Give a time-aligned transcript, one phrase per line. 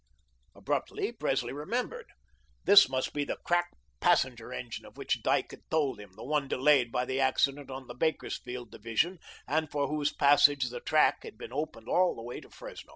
[0.55, 2.07] Abruptly Presley remembered.
[2.65, 3.69] This must be the crack
[3.99, 7.85] passenger engine of which Dyke had told him, the one delayed by the accident on
[7.85, 12.39] the Bakersfield division and for whose passage the track had been opened all the way
[12.41, 12.89] to Fresno.